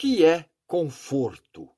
que 0.00 0.24
é 0.24 0.46
conforto? 0.66 1.68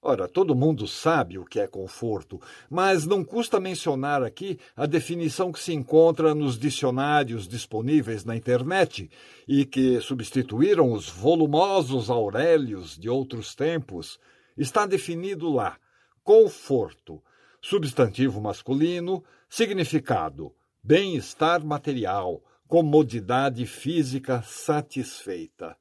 Ora, 0.00 0.28
todo 0.28 0.54
mundo 0.54 0.86
sabe 0.86 1.40
o 1.40 1.44
que 1.44 1.58
é 1.58 1.66
conforto, 1.66 2.40
mas 2.70 3.04
não 3.04 3.24
custa 3.24 3.58
mencionar 3.58 4.22
aqui 4.22 4.60
a 4.76 4.86
definição 4.86 5.50
que 5.50 5.58
se 5.58 5.72
encontra 5.72 6.36
nos 6.36 6.56
dicionários 6.56 7.48
disponíveis 7.48 8.24
na 8.24 8.36
internet 8.36 9.10
e 9.48 9.64
que 9.64 10.00
substituíram 10.00 10.92
os 10.92 11.08
volumosos 11.08 12.10
Aurélios 12.10 12.96
de 12.96 13.08
outros 13.08 13.56
tempos. 13.56 14.20
Está 14.56 14.86
definido 14.86 15.50
lá: 15.50 15.76
conforto, 16.22 17.20
substantivo 17.60 18.40
masculino, 18.40 19.24
significado, 19.48 20.54
bem-estar 20.80 21.66
material, 21.66 22.40
comodidade 22.68 23.66
física 23.66 24.42
satisfeita. 24.42 25.76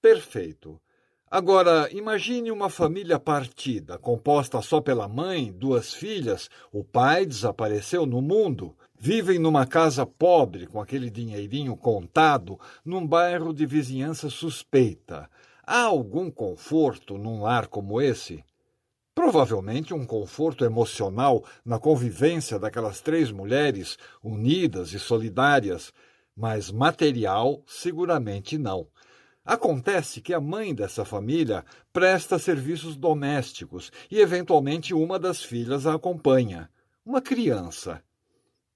Perfeito. 0.00 0.80
Agora, 1.30 1.90
imagine 1.92 2.50
uma 2.50 2.70
família 2.70 3.20
partida, 3.20 3.98
composta 3.98 4.62
só 4.62 4.80
pela 4.80 5.06
mãe, 5.06 5.52
duas 5.52 5.92
filhas, 5.92 6.48
o 6.72 6.82
pai 6.82 7.26
desapareceu 7.26 8.06
no 8.06 8.22
mundo, 8.22 8.74
vivem 8.98 9.38
numa 9.38 9.66
casa 9.66 10.06
pobre 10.06 10.66
com 10.66 10.80
aquele 10.80 11.10
dinheirinho 11.10 11.76
contado, 11.76 12.58
num 12.82 13.06
bairro 13.06 13.52
de 13.52 13.66
vizinhança 13.66 14.30
suspeita. 14.30 15.28
Há 15.66 15.82
algum 15.82 16.30
conforto 16.30 17.18
num 17.18 17.42
lar 17.42 17.66
como 17.66 18.00
esse? 18.00 18.42
Provavelmente 19.14 19.92
um 19.92 20.06
conforto 20.06 20.64
emocional 20.64 21.44
na 21.62 21.78
convivência 21.78 22.58
daquelas 22.58 23.02
três 23.02 23.30
mulheres 23.30 23.98
unidas 24.24 24.94
e 24.94 24.98
solidárias, 24.98 25.92
mas 26.34 26.70
material 26.70 27.62
seguramente 27.66 28.56
não. 28.56 28.86
Acontece 29.48 30.20
que 30.20 30.34
a 30.34 30.40
mãe 30.42 30.74
dessa 30.74 31.06
família 31.06 31.64
presta 31.90 32.38
serviços 32.38 32.94
domésticos 32.96 33.90
e, 34.10 34.20
eventualmente, 34.20 34.92
uma 34.92 35.18
das 35.18 35.42
filhas 35.42 35.86
a 35.86 35.94
acompanha. 35.94 36.68
Uma 37.02 37.22
criança. 37.22 38.02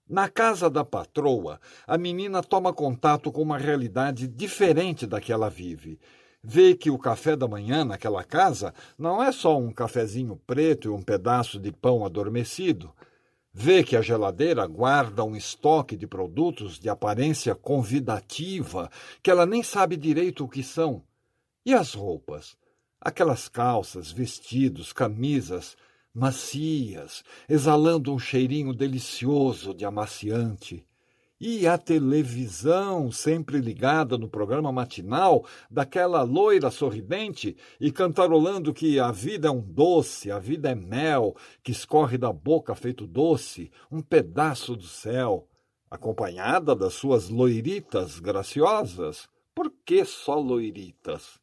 Na 0.08 0.30
casa 0.30 0.70
da 0.70 0.82
patroa, 0.82 1.60
a 1.86 1.98
menina 1.98 2.42
toma 2.42 2.72
contato 2.72 3.30
com 3.30 3.42
uma 3.42 3.58
realidade 3.58 4.26
diferente 4.26 5.06
da 5.06 5.20
que 5.20 5.30
ela 5.30 5.50
vive. 5.50 6.00
Vê 6.42 6.74
que 6.74 6.90
o 6.90 6.96
café 6.96 7.36
da 7.36 7.46
manhã 7.46 7.84
naquela 7.84 8.24
casa 8.24 8.72
não 8.96 9.22
é 9.22 9.30
só 9.30 9.58
um 9.58 9.70
cafezinho 9.70 10.40
preto 10.46 10.88
e 10.88 10.90
um 10.90 11.02
pedaço 11.02 11.60
de 11.60 11.70
pão 11.70 12.02
adormecido. 12.02 12.94
Vê 13.54 13.84
que 13.84 13.96
a 13.96 14.02
geladeira 14.02 14.66
guarda 14.66 15.22
um 15.22 15.36
estoque 15.36 15.96
de 15.96 16.06
produtos 16.06 16.78
de 16.78 16.88
aparência 16.88 17.54
convidativa 17.54 18.90
que 19.22 19.30
ela 19.30 19.44
nem 19.44 19.62
sabe 19.62 19.96
direito 19.96 20.44
o 20.44 20.48
que 20.48 20.62
são. 20.62 21.04
E 21.64 21.74
as 21.74 21.92
roupas? 21.92 22.56
Aquelas 23.00 23.48
calças, 23.48 24.10
vestidos, 24.10 24.92
camisas 24.92 25.76
macias, 26.14 27.24
exalando 27.48 28.12
um 28.12 28.18
cheirinho 28.18 28.74
delicioso 28.74 29.72
de 29.74 29.84
amaciante. 29.84 30.86
E 31.44 31.66
a 31.66 31.76
televisão, 31.76 33.10
sempre 33.10 33.58
ligada 33.58 34.16
no 34.16 34.28
programa 34.28 34.70
matinal, 34.70 35.44
daquela 35.68 36.22
loira 36.22 36.70
sorridente 36.70 37.56
e 37.80 37.90
cantarolando 37.90 38.72
que 38.72 39.00
a 39.00 39.10
vida 39.10 39.48
é 39.48 39.50
um 39.50 39.60
doce, 39.60 40.30
a 40.30 40.38
vida 40.38 40.70
é 40.70 40.74
mel, 40.76 41.34
que 41.60 41.72
escorre 41.72 42.16
da 42.16 42.32
boca 42.32 42.76
feito 42.76 43.08
doce, 43.08 43.72
um 43.90 44.00
pedaço 44.00 44.76
do 44.76 44.84
céu, 44.84 45.48
acompanhada 45.90 46.76
das 46.76 46.94
suas 46.94 47.28
loiritas 47.28 48.20
graciosas. 48.20 49.28
Por 49.52 49.68
que 49.84 50.04
só 50.04 50.38
loiritas? 50.38 51.40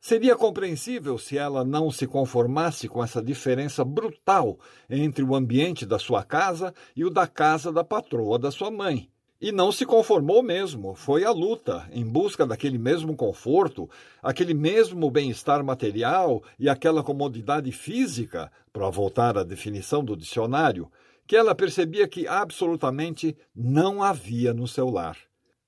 Seria 0.00 0.36
compreensível 0.36 1.18
se 1.18 1.36
ela 1.36 1.66
não 1.66 1.90
se 1.90 2.06
conformasse 2.06 2.88
com 2.88 3.04
essa 3.04 3.22
diferença 3.22 3.84
brutal 3.84 4.58
entre 4.88 5.22
o 5.22 5.34
ambiente 5.36 5.84
da 5.84 5.98
sua 5.98 6.24
casa 6.24 6.72
e 6.96 7.04
o 7.04 7.10
da 7.10 7.26
casa 7.26 7.70
da 7.70 7.84
patroa 7.84 8.38
da 8.38 8.50
sua 8.50 8.70
mãe 8.70 9.10
e 9.40 9.52
não 9.52 9.70
se 9.70 9.86
conformou 9.86 10.42
mesmo, 10.42 10.94
foi 10.94 11.24
à 11.24 11.30
luta, 11.30 11.88
em 11.92 12.04
busca 12.04 12.44
daquele 12.44 12.76
mesmo 12.76 13.14
conforto, 13.14 13.88
aquele 14.20 14.52
mesmo 14.52 15.08
bem-estar 15.10 15.64
material 15.64 16.42
e 16.58 16.68
aquela 16.68 17.04
comodidade 17.04 17.70
física, 17.70 18.50
para 18.72 18.90
voltar 18.90 19.38
à 19.38 19.44
definição 19.44 20.04
do 20.04 20.16
dicionário, 20.16 20.90
que 21.26 21.36
ela 21.36 21.54
percebia 21.54 22.08
que 22.08 22.26
absolutamente 22.26 23.36
não 23.54 24.02
havia 24.02 24.52
no 24.52 24.66
seu 24.66 24.90
lar. 24.90 25.16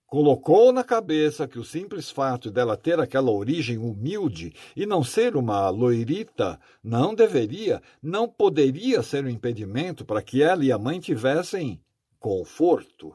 Colocou 0.04 0.72
na 0.72 0.82
cabeça 0.82 1.46
que 1.46 1.58
o 1.58 1.64
simples 1.64 2.10
fato 2.10 2.50
dela 2.50 2.76
ter 2.76 2.98
aquela 2.98 3.30
origem 3.30 3.78
humilde 3.78 4.52
e 4.74 4.84
não 4.84 5.04
ser 5.04 5.36
uma 5.36 5.68
loirita 5.70 6.58
não 6.82 7.14
deveria, 7.14 7.80
não 8.02 8.28
poderia 8.28 9.04
ser 9.04 9.24
um 9.24 9.28
impedimento 9.28 10.04
para 10.04 10.20
que 10.20 10.42
ela 10.42 10.64
e 10.64 10.72
a 10.72 10.78
mãe 10.78 10.98
tivessem 10.98 11.80
conforto. 12.18 13.14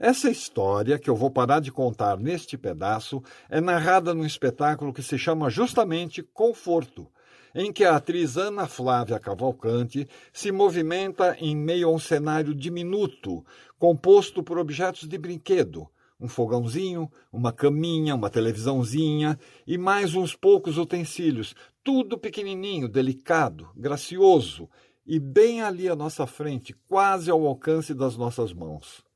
Essa 0.00 0.30
história, 0.30 0.96
que 0.96 1.10
eu 1.10 1.16
vou 1.16 1.28
parar 1.28 1.58
de 1.58 1.72
contar 1.72 2.16
neste 2.18 2.56
pedaço, 2.56 3.20
é 3.50 3.60
narrada 3.60 4.14
num 4.14 4.24
espetáculo 4.24 4.92
que 4.92 5.02
se 5.02 5.18
chama 5.18 5.50
justamente 5.50 6.22
Conforto, 6.22 7.08
em 7.52 7.72
que 7.72 7.82
a 7.82 7.96
atriz 7.96 8.36
Ana 8.36 8.68
Flávia 8.68 9.18
Cavalcante 9.18 10.08
se 10.32 10.52
movimenta 10.52 11.36
em 11.40 11.56
meio 11.56 11.88
a 11.88 11.90
um 11.90 11.98
cenário 11.98 12.54
diminuto, 12.54 13.44
composto 13.76 14.40
por 14.40 14.56
objetos 14.56 15.08
de 15.08 15.18
brinquedo, 15.18 15.88
um 16.20 16.28
fogãozinho, 16.28 17.10
uma 17.32 17.50
caminha, 17.50 18.14
uma 18.14 18.30
televisãozinha 18.30 19.36
e 19.66 19.76
mais 19.76 20.14
uns 20.14 20.32
poucos 20.32 20.78
utensílios, 20.78 21.56
tudo 21.82 22.16
pequenininho, 22.16 22.88
delicado, 22.88 23.68
gracioso 23.74 24.70
e 25.04 25.18
bem 25.18 25.60
ali 25.60 25.88
à 25.88 25.96
nossa 25.96 26.24
frente, 26.24 26.72
quase 26.86 27.32
ao 27.32 27.44
alcance 27.44 27.92
das 27.92 28.16
nossas 28.16 28.52
mãos. 28.52 29.07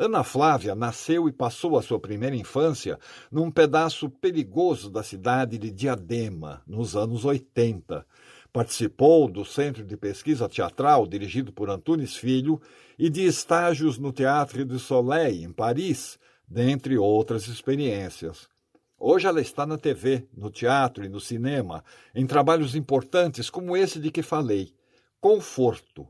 Ana 0.00 0.22
Flávia 0.22 0.76
nasceu 0.76 1.28
e 1.28 1.32
passou 1.32 1.76
a 1.76 1.82
sua 1.82 1.98
primeira 1.98 2.36
infância 2.36 3.00
num 3.32 3.50
pedaço 3.50 4.08
perigoso 4.08 4.88
da 4.88 5.02
cidade 5.02 5.58
de 5.58 5.72
Diadema, 5.72 6.62
nos 6.68 6.94
anos 6.94 7.24
80. 7.24 8.06
Participou 8.52 9.28
do 9.28 9.44
Centro 9.44 9.84
de 9.84 9.96
Pesquisa 9.96 10.48
Teatral, 10.48 11.04
dirigido 11.04 11.52
por 11.52 11.68
Antunes 11.68 12.14
Filho, 12.14 12.60
e 12.96 13.10
de 13.10 13.26
estágios 13.26 13.98
no 13.98 14.12
Théâtre 14.12 14.64
du 14.64 14.78
Soleil, 14.78 15.42
em 15.42 15.50
Paris, 15.50 16.16
dentre 16.46 16.96
outras 16.96 17.48
experiências. 17.48 18.48
Hoje 18.96 19.26
ela 19.26 19.40
está 19.40 19.66
na 19.66 19.76
TV, 19.76 20.28
no 20.32 20.48
teatro 20.48 21.04
e 21.04 21.08
no 21.08 21.18
cinema, 21.18 21.82
em 22.14 22.24
trabalhos 22.24 22.76
importantes 22.76 23.50
como 23.50 23.76
esse 23.76 23.98
de 23.98 24.12
que 24.12 24.22
falei, 24.22 24.72
Conforto, 25.20 26.06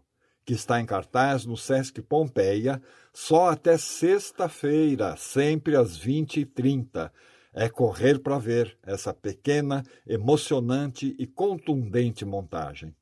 que 0.48 0.54
está 0.54 0.80
em 0.80 0.86
cartaz 0.86 1.44
no 1.44 1.58
Sesc 1.58 2.00
Pompeia 2.00 2.80
só 3.12 3.50
até 3.50 3.76
sexta-feira, 3.76 5.14
sempre 5.14 5.76
às 5.76 6.00
20h30. 6.00 7.12
É 7.52 7.68
correr 7.68 8.18
para 8.18 8.38
ver 8.38 8.78
essa 8.82 9.12
pequena, 9.12 9.84
emocionante 10.06 11.14
e 11.18 11.26
contundente 11.26 12.24
montagem. 12.24 12.96